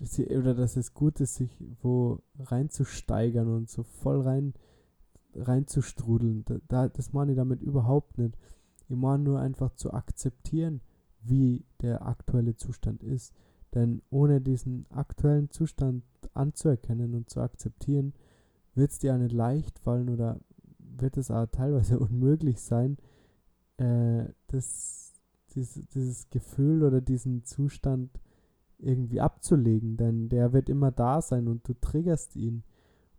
diese 0.00 0.26
oder 0.36 0.54
dass 0.54 0.76
es 0.76 0.94
gut 0.94 1.20
ist, 1.20 1.36
sich 1.36 1.50
wo 1.82 2.20
reinzusteigern 2.38 3.48
und 3.48 3.68
so 3.68 3.82
voll 3.82 4.20
rein 4.22 4.54
reinzustrudeln. 5.34 6.44
Da, 6.68 6.88
das 6.88 7.12
meine 7.12 7.32
ich 7.32 7.36
damit 7.36 7.62
überhaupt 7.62 8.18
nicht. 8.18 8.36
Ich 8.88 8.96
meine 8.96 9.22
nur 9.22 9.40
einfach 9.40 9.72
zu 9.74 9.92
akzeptieren, 9.92 10.80
wie 11.22 11.64
der 11.80 12.06
aktuelle 12.06 12.56
Zustand 12.56 13.02
ist. 13.02 13.32
Denn 13.74 14.02
ohne 14.10 14.40
diesen 14.40 14.86
aktuellen 14.90 15.50
Zustand 15.50 16.04
anzuerkennen 16.34 17.14
und 17.14 17.30
zu 17.30 17.40
akzeptieren, 17.40 18.12
wird 18.74 18.90
es 18.90 18.98
dir 18.98 19.14
auch 19.14 19.18
nicht 19.18 19.32
leicht 19.32 19.78
fallen 19.78 20.10
oder 20.10 20.40
wird 20.78 21.16
es 21.16 21.30
auch 21.30 21.46
teilweise 21.46 21.98
unmöglich 22.00 22.60
sein, 22.60 22.98
äh, 23.78 24.24
das, 24.48 25.14
dieses, 25.54 25.88
dieses 25.88 26.28
Gefühl 26.30 26.82
oder 26.82 27.00
diesen 27.00 27.44
Zustand 27.44 28.10
irgendwie 28.82 29.20
abzulegen. 29.20 29.96
Denn 29.96 30.28
der 30.28 30.52
wird 30.52 30.68
immer 30.68 30.90
da 30.90 31.22
sein 31.22 31.48
und 31.48 31.66
du 31.66 31.74
triggerst 31.74 32.36
ihn. 32.36 32.64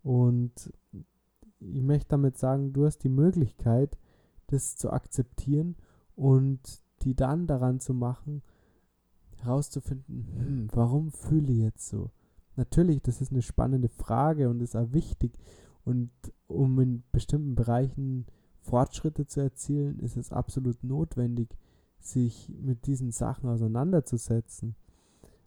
Und 0.02 0.72
ich 1.60 1.82
möchte 1.82 2.10
damit 2.10 2.38
sagen, 2.38 2.72
du 2.72 2.86
hast 2.86 2.98
die 2.98 3.08
Möglichkeit, 3.08 3.98
das 4.48 4.76
zu 4.76 4.92
akzeptieren 4.92 5.76
und 6.14 6.60
die 7.02 7.14
dann 7.14 7.46
daran 7.46 7.80
zu 7.80 7.94
machen, 7.94 8.42
herauszufinden, 9.42 10.28
hm, 10.36 10.68
warum 10.72 11.10
fühle 11.10 11.52
ich 11.52 11.58
jetzt 11.58 11.88
so? 11.88 12.10
Natürlich, 12.56 13.02
das 13.02 13.20
ist 13.20 13.32
eine 13.32 13.42
spannende 13.42 13.88
Frage 13.88 14.48
und 14.48 14.60
ist 14.60 14.76
auch 14.76 14.92
wichtig. 14.92 15.38
Und 15.84 16.10
um 16.46 16.78
in 16.80 17.02
bestimmten 17.12 17.54
Bereichen 17.54 18.26
Fortschritte 18.60 19.26
zu 19.26 19.40
erzielen, 19.40 19.98
ist 19.98 20.16
es 20.16 20.32
absolut 20.32 20.82
notwendig, 20.84 21.56
sich 21.98 22.52
mit 22.60 22.86
diesen 22.86 23.10
Sachen 23.10 23.48
auseinanderzusetzen. 23.48 24.76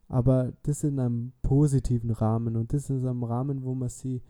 Aber 0.07 0.53
das 0.63 0.83
in 0.83 0.99
einem 0.99 1.33
positiven 1.41 2.11
Rahmen 2.11 2.55
und 2.55 2.73
das 2.73 2.89
ist 2.89 3.05
einem 3.05 3.23
Rahmen, 3.23 3.63
wo 3.63 3.75
man 3.75 3.89
sie 3.89 4.21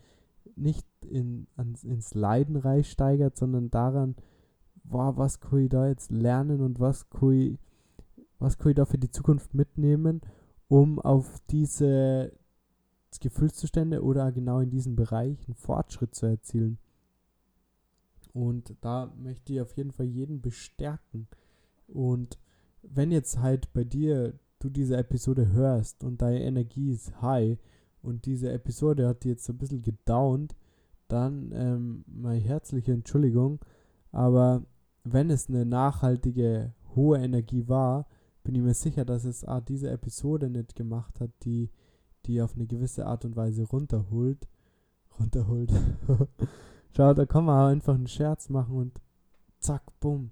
nicht 0.56 0.88
in, 1.06 1.48
ans, 1.56 1.84
ins 1.84 2.14
Leiden 2.14 2.56
reinsteigert, 2.56 3.38
sondern 3.38 3.70
daran, 3.70 4.16
wow, 4.84 5.16
was 5.18 5.40
kann 5.40 5.60
ich 5.60 5.70
da 5.70 5.88
jetzt 5.88 6.12
lernen 6.12 6.62
und 6.62 6.80
was 6.80 7.10
kann 7.10 7.32
ich, 7.32 7.60
was 8.40 8.58
kann 8.58 8.72
ich 8.72 8.76
da 8.76 8.86
für 8.86 8.98
die 8.98 9.12
Zukunft 9.12 9.54
mitnehmen, 9.54 10.22
um 10.68 11.00
auf 11.00 11.40
diese 11.50 12.32
Gefühlszustände 13.20 14.04
oder 14.04 14.32
genau 14.32 14.60
in 14.60 14.70
diesen 14.70 14.96
Bereichen 14.96 15.56
Fortschritt 15.56 16.14
zu 16.14 16.26
erzielen. 16.26 16.78
Und 18.34 18.76
da 18.82 19.12
möchte 19.18 19.54
ich 19.54 19.62
auf 19.62 19.76
jeden 19.76 19.92
Fall 19.92 20.06
jeden 20.06 20.42
bestärken. 20.42 21.28
Und 21.88 22.38
wenn 22.84 23.12
jetzt 23.12 23.40
halt 23.40 23.74
bei 23.74 23.84
dir 23.84 24.40
du 24.60 24.70
diese 24.70 24.98
Episode 24.98 25.52
hörst 25.52 26.04
und 26.04 26.22
deine 26.22 26.42
Energie 26.44 26.92
ist 26.92 27.22
high 27.22 27.58
und 28.02 28.26
diese 28.26 28.52
Episode 28.52 29.08
hat 29.08 29.24
dir 29.24 29.30
jetzt 29.30 29.46
so 29.46 29.54
ein 29.54 29.58
bisschen 29.58 29.82
gedownt, 29.82 30.56
dann 31.08 31.52
ähm, 31.54 32.06
meine 32.08 32.40
herzliche 32.40 32.94
Entschuldigung. 32.94 33.60
Aber 34.12 34.64
wenn 35.04 35.30
es 35.30 35.50
eine 35.50 35.66
nachhaltige, 35.66 36.74
hohe 36.96 37.18
Energie 37.18 37.68
war, 37.68 38.08
bin 38.44 38.56
ich 38.56 38.62
mir 38.62 38.74
sicher, 38.74 39.06
dass 39.06 39.26
es 39.26 39.44
ah, 39.44 39.62
diese 39.62 39.90
Episode 39.90 40.50
nicht 40.50 40.76
gemacht 40.76 41.20
hat, 41.20 41.32
die 41.44 41.70
die 42.28 42.42
auf 42.42 42.56
eine 42.56 42.68
gewisse 42.68 43.06
Art 43.06 43.26
und 43.26 43.36
Weise 43.36 43.64
runterholt. 43.64 44.48
Runterholt. 45.20 45.72
Schau, 46.92 47.14
da 47.14 47.26
kann 47.26 47.46
man 47.46 47.72
einfach 47.72 47.96
einen 47.96 48.08
Scherz 48.08 48.50
machen 48.50 48.76
und 48.76 49.02
zack, 49.60 49.84
bumm. 50.00 50.32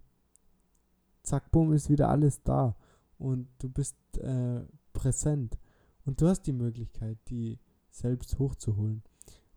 Zack, 1.24 1.51
bumm, 1.51 1.74
ist 1.74 1.90
wieder 1.90 2.09
alles 2.09 2.44
da. 2.44 2.75
Und 3.18 3.48
du 3.59 3.70
bist 3.70 3.96
äh, 4.17 4.65
präsent. 4.93 5.57
Und 6.05 6.21
du 6.21 6.27
hast 6.27 6.43
die 6.43 6.53
Möglichkeit, 6.53 7.17
die 7.29 7.59
selbst 7.89 8.37
hochzuholen. 8.39 9.03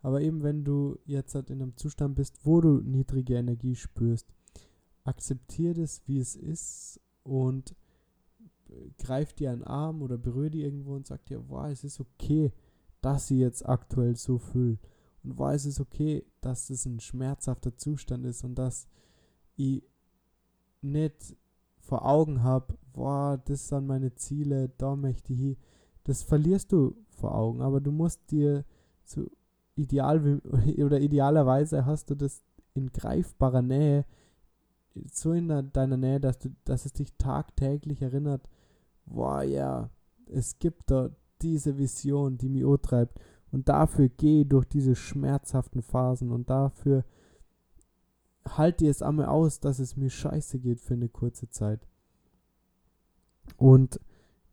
Aber 0.01 0.21
eben 0.21 0.43
wenn 0.43 0.63
du 0.63 0.97
jetzt 1.05 1.35
halt 1.35 1.49
in 1.49 1.61
einem 1.61 1.75
Zustand 1.75 2.15
bist, 2.15 2.45
wo 2.45 2.61
du 2.61 2.79
niedrige 2.79 3.35
Energie 3.35 3.75
spürst, 3.75 4.33
akzeptiere 5.03 5.73
das, 5.73 6.01
wie 6.07 6.19
es 6.19 6.35
ist 6.35 7.01
und 7.23 7.75
greif 8.97 9.33
dir 9.33 9.51
einen 9.51 9.63
Arm 9.63 10.01
oder 10.01 10.17
berühre 10.17 10.51
die 10.51 10.63
irgendwo 10.63 10.95
und 10.95 11.07
sag 11.07 11.25
dir, 11.25 11.49
wow, 11.49 11.67
es 11.67 11.83
ist 11.83 11.99
okay, 11.99 12.51
dass 13.01 13.27
sie 13.27 13.39
jetzt 13.39 13.67
aktuell 13.67 14.15
so 14.15 14.37
fühlt. 14.37 14.79
Und 15.23 15.37
wow, 15.37 15.51
es 15.51 15.65
ist 15.65 15.79
okay, 15.79 16.25
dass 16.41 16.69
es 16.69 16.85
ein 16.85 16.99
schmerzhafter 16.99 17.75
Zustand 17.75 18.25
ist 18.25 18.43
und 18.43 18.55
dass 18.55 18.87
ich 19.55 19.83
nicht 20.81 21.35
vor 21.79 22.05
Augen 22.05 22.43
habe, 22.43 22.77
wow, 22.93 23.39
das 23.45 23.67
sind 23.67 23.87
meine 23.87 24.13
Ziele, 24.15 24.69
da 24.77 24.95
möchte 24.95 25.33
ich 25.33 25.39
hin. 25.39 25.57
Das 26.03 26.23
verlierst 26.23 26.71
du 26.71 26.95
vor 27.09 27.35
Augen, 27.35 27.61
aber 27.61 27.81
du 27.81 27.91
musst 27.91 28.31
dir 28.31 28.65
so 29.03 29.25
ideal 29.75 30.41
oder 30.77 30.99
idealerweise 30.99 31.85
hast 31.85 32.09
du 32.09 32.15
das 32.15 32.41
in 32.73 32.91
greifbarer 32.91 33.61
Nähe, 33.61 34.05
so 35.11 35.33
in 35.33 35.47
deiner 35.71 35.97
Nähe, 35.97 36.19
dass 36.19 36.39
du, 36.39 36.49
dass 36.65 36.85
es 36.85 36.93
dich 36.93 37.13
tagtäglich 37.17 38.01
erinnert, 38.01 38.49
boah 39.05 39.43
ja, 39.43 39.89
es 40.25 40.59
gibt 40.59 40.91
da 40.91 41.09
diese 41.41 41.77
Vision, 41.77 42.37
die 42.37 42.49
mich 42.49 42.65
treibt. 42.81 43.19
Und 43.51 43.67
dafür 43.67 44.09
gehe 44.09 44.45
durch 44.45 44.65
diese 44.65 44.95
schmerzhaften 44.95 45.81
Phasen 45.81 46.31
und 46.31 46.49
dafür 46.49 47.03
halte 48.47 48.87
es 48.87 49.01
einmal 49.01 49.25
aus, 49.25 49.59
dass 49.59 49.79
es 49.79 49.95
mir 49.95 50.09
scheiße 50.09 50.59
geht 50.59 50.79
für 50.81 50.93
eine 50.93 51.09
kurze 51.09 51.49
Zeit. 51.49 51.87
Und 53.57 53.99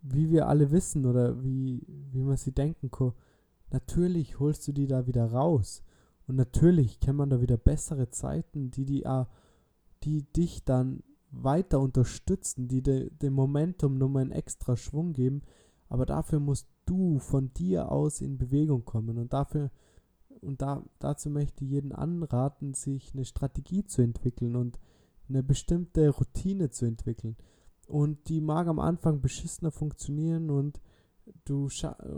wie 0.02 0.30
wir 0.30 0.48
alle 0.48 0.70
wissen 0.70 1.06
oder 1.06 1.42
wie, 1.42 1.82
wie 2.12 2.22
man 2.22 2.36
sie 2.36 2.52
denken 2.52 2.90
kann, 2.90 3.12
natürlich 3.70 4.38
holst 4.38 4.66
du 4.68 4.72
die 4.72 4.86
da 4.86 5.06
wieder 5.06 5.26
raus. 5.26 5.82
Und 6.26 6.36
natürlich 6.36 7.00
kennt 7.00 7.18
man 7.18 7.30
da 7.30 7.40
wieder 7.40 7.56
bessere 7.56 8.10
Zeiten, 8.10 8.70
die, 8.70 8.84
die, 8.84 9.04
die 10.02 10.22
dich 10.32 10.64
dann 10.64 11.02
weiter 11.30 11.80
unterstützen, 11.80 12.68
die 12.68 12.82
de, 12.82 13.10
dem 13.10 13.34
Momentum 13.34 13.98
nochmal 13.98 14.22
einen 14.22 14.32
extra 14.32 14.76
Schwung 14.76 15.12
geben. 15.12 15.42
Aber 15.88 16.06
dafür 16.06 16.40
musst 16.40 16.68
du 16.84 17.18
von 17.18 17.52
dir 17.54 17.90
aus 17.92 18.20
in 18.20 18.38
Bewegung 18.38 18.84
kommen. 18.84 19.18
Und 19.18 19.32
dafür, 19.32 19.70
und 20.40 20.62
da, 20.62 20.82
dazu 20.98 21.30
möchte 21.30 21.64
ich 21.64 21.70
jeden 21.70 21.92
anraten, 21.92 22.74
sich 22.74 23.12
eine 23.14 23.24
Strategie 23.24 23.84
zu 23.84 24.02
entwickeln 24.02 24.56
und 24.56 24.78
eine 25.28 25.42
bestimmte 25.42 26.08
Routine 26.10 26.70
zu 26.70 26.86
entwickeln. 26.86 27.36
Und 27.86 28.28
die 28.28 28.40
mag 28.40 28.66
am 28.66 28.78
Anfang 28.78 29.20
beschissener 29.20 29.70
funktionieren 29.70 30.50
und 30.50 30.80
du 31.44 31.68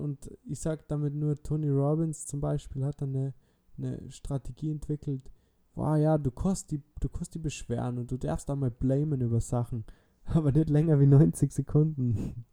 und 0.03 0.31
ich 0.45 0.61
sag 0.61 0.87
damit 0.89 1.15
nur, 1.15 1.43
Tony 1.43 1.69
Robbins 1.69 2.27
zum 2.27 2.41
Beispiel 2.41 2.85
hat 2.85 3.01
dann 3.01 3.15
eine, 3.15 3.35
eine 3.77 4.11
Strategie 4.11 4.71
entwickelt, 4.71 5.31
boah 5.75 5.97
ja, 5.97 6.19
du 6.19 6.31
kannst 6.31 6.71
die, 6.71 6.83
du 7.01 7.09
kannst 7.09 7.35
die 7.35 7.39
beschweren 7.39 7.99
und 7.99 8.11
du 8.11 8.19
darfst 8.19 8.51
auch 8.51 8.57
mal 8.57 8.71
blamen 8.71 9.21
über 9.21 9.41
Sachen, 9.41 9.85
aber 10.25 10.53
nicht 10.53 10.71
länger 10.71 10.99
wie 11.01 11.07
90 11.07 11.53
Sekunden. 11.53 12.45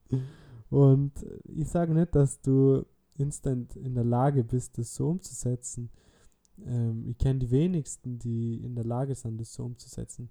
Und 0.70 1.26
ich 1.44 1.70
sage 1.70 1.94
nicht, 1.94 2.16
dass 2.16 2.42
du 2.42 2.86
instant 3.18 3.76
in 3.76 3.96
der 3.96 4.04
Lage 4.04 4.44
bist, 4.44 4.78
das 4.78 4.94
so 4.94 5.10
umzusetzen. 5.10 5.90
Ähm, 6.66 7.08
ich 7.08 7.18
kenne 7.18 7.40
die 7.40 7.52
wenigsten, 7.52 8.20
die 8.20 8.64
in 8.64 8.76
der 8.76 8.86
Lage 8.86 9.16
sind, 9.16 9.40
das 9.40 9.54
so 9.54 9.64
umzusetzen. 9.64 10.30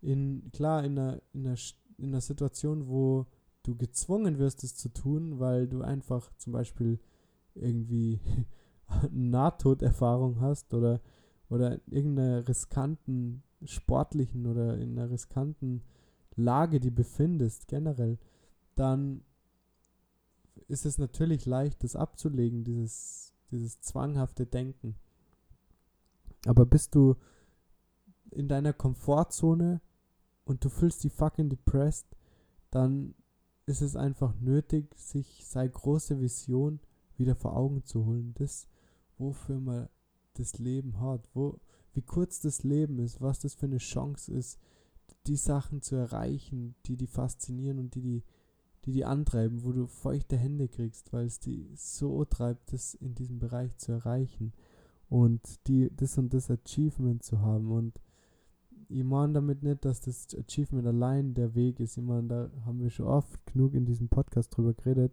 In, 0.00 0.50
klar, 0.52 0.84
in 0.84 0.98
einer, 0.98 1.20
in, 1.32 1.46
einer, 1.46 1.56
in 2.00 2.08
einer 2.08 2.20
Situation, 2.20 2.88
wo 2.88 3.26
du 3.62 3.76
gezwungen 3.76 4.38
wirst, 4.38 4.64
es 4.64 4.74
zu 4.74 4.88
tun, 4.88 5.38
weil 5.38 5.68
du 5.68 5.82
einfach 5.82 6.30
zum 6.36 6.52
Beispiel 6.52 6.98
irgendwie 7.54 8.20
Nahtoderfahrung 9.10 10.40
hast 10.40 10.72
oder 10.74 11.00
oder 11.50 11.74
in 11.74 11.80
irgendeiner 11.92 12.48
riskanten 12.48 13.42
sportlichen 13.64 14.46
oder 14.46 14.78
in 14.78 14.98
einer 14.98 15.10
riskanten 15.10 15.82
Lage 16.36 16.80
die 16.80 16.92
befindest, 16.92 17.68
generell, 17.68 18.18
dann 18.76 19.22
ist 20.68 20.86
es 20.86 20.96
natürlich 20.96 21.44
leicht, 21.44 21.82
das 21.82 21.96
abzulegen, 21.96 22.64
dieses, 22.64 23.34
dieses 23.50 23.80
zwanghafte 23.80 24.46
Denken. 24.46 24.94
Aber 26.46 26.64
bist 26.64 26.94
du 26.94 27.16
in 28.30 28.48
deiner 28.48 28.72
Komfortzone 28.72 29.82
und 30.50 30.64
du 30.64 30.68
fühlst 30.68 31.04
dich 31.04 31.12
fucking 31.12 31.48
depressed, 31.48 32.08
dann 32.72 33.14
ist 33.66 33.82
es 33.82 33.94
einfach 33.94 34.34
nötig, 34.40 34.92
sich 34.96 35.46
seine 35.46 35.70
große 35.70 36.20
Vision 36.20 36.80
wieder 37.16 37.36
vor 37.36 37.56
Augen 37.56 37.84
zu 37.84 38.04
holen. 38.04 38.34
Das, 38.34 38.66
wofür 39.16 39.60
man 39.60 39.88
das 40.34 40.58
Leben 40.58 40.98
hat, 40.98 41.28
wo, 41.34 41.60
wie 41.92 42.02
kurz 42.02 42.40
das 42.40 42.64
Leben 42.64 42.98
ist, 42.98 43.20
was 43.20 43.38
das 43.38 43.54
für 43.54 43.66
eine 43.66 43.78
Chance 43.78 44.32
ist, 44.32 44.58
die 45.28 45.36
Sachen 45.36 45.82
zu 45.82 45.94
erreichen, 45.94 46.74
die 46.86 46.96
die 46.96 47.06
faszinieren 47.06 47.78
und 47.78 47.94
die 47.94 48.02
die, 48.02 48.24
die, 48.86 48.92
die 48.92 49.04
antreiben, 49.04 49.62
wo 49.62 49.70
du 49.70 49.86
feuchte 49.86 50.36
Hände 50.36 50.66
kriegst, 50.66 51.12
weil 51.12 51.26
es 51.26 51.38
die 51.38 51.70
so 51.76 52.24
treibt, 52.24 52.72
das 52.72 52.94
in 52.94 53.14
diesem 53.14 53.38
Bereich 53.38 53.76
zu 53.76 53.92
erreichen. 53.92 54.52
und 55.08 55.40
die 55.68 55.94
das 55.94 56.18
und 56.18 56.34
das 56.34 56.50
Achievement 56.50 57.22
zu 57.22 57.40
haben. 57.40 57.70
Und 57.70 58.00
ich 58.90 59.04
meine 59.04 59.34
damit 59.34 59.62
nicht, 59.62 59.84
dass 59.84 60.00
das 60.00 60.28
Achievement 60.36 60.86
allein 60.86 61.34
der 61.34 61.54
Weg 61.54 61.78
ist. 61.80 61.96
Ich 61.96 62.02
meine, 62.02 62.28
da 62.28 62.50
haben 62.66 62.80
wir 62.80 62.90
schon 62.90 63.06
oft 63.06 63.46
genug 63.46 63.74
in 63.74 63.86
diesem 63.86 64.08
Podcast 64.08 64.56
drüber 64.56 64.74
geredet. 64.74 65.12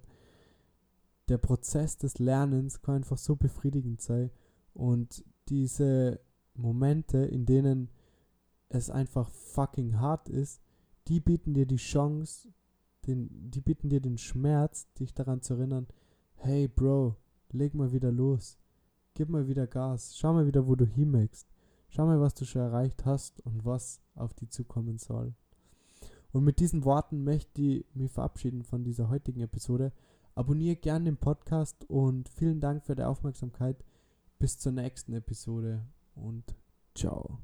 Der 1.29 1.37
Prozess 1.37 1.97
des 1.97 2.19
Lernens 2.19 2.81
kann 2.81 2.95
einfach 2.95 3.17
so 3.17 3.35
befriedigend 3.35 4.01
sein. 4.01 4.31
Und 4.73 5.23
diese 5.49 6.19
Momente, 6.55 7.19
in 7.19 7.45
denen 7.45 7.89
es 8.69 8.89
einfach 8.89 9.29
fucking 9.29 9.99
hart 9.99 10.27
ist, 10.29 10.61
die 11.07 11.19
bieten 11.19 11.53
dir 11.53 11.65
die 11.65 11.77
Chance, 11.77 12.49
den, 13.05 13.29
die 13.51 13.61
bieten 13.61 13.89
dir 13.89 14.01
den 14.01 14.17
Schmerz, 14.17 14.91
dich 14.93 15.13
daran 15.13 15.41
zu 15.41 15.53
erinnern, 15.53 15.87
hey 16.35 16.67
Bro, 16.67 17.15
leg 17.51 17.73
mal 17.73 17.91
wieder 17.91 18.11
los. 18.11 18.57
Gib 19.13 19.29
mal 19.29 19.47
wieder 19.47 19.67
Gas. 19.67 20.17
Schau 20.17 20.33
mal 20.33 20.45
wieder, 20.45 20.67
wo 20.67 20.75
du 20.75 20.85
hinmachst. 20.85 21.47
Schau 21.89 22.05
mal, 22.05 22.19
was 22.19 22.33
du 22.33 22.45
schon 22.45 22.61
erreicht 22.61 23.05
hast 23.05 23.41
und 23.41 23.65
was 23.65 24.01
auf 24.15 24.33
dich 24.33 24.49
zukommen 24.49 24.97
soll. 24.97 25.33
Und 26.31 26.43
mit 26.43 26.59
diesen 26.59 26.85
Worten 26.85 27.23
möchte 27.23 27.61
ich 27.61 27.85
mich 27.93 28.11
verabschieden 28.11 28.63
von 28.63 28.83
dieser 28.83 29.09
heutigen 29.09 29.41
Episode. 29.41 29.91
Abonniere 30.35 30.75
gerne 30.75 31.05
den 31.05 31.17
Podcast 31.17 31.85
und 31.89 32.29
vielen 32.29 32.59
Dank 32.59 32.85
für 32.85 32.95
die 32.95 33.03
Aufmerksamkeit. 33.03 33.83
Bis 34.37 34.59
zur 34.59 34.71
nächsten 34.71 35.13
Episode 35.13 35.83
und 36.13 36.55
ciao. 36.93 37.39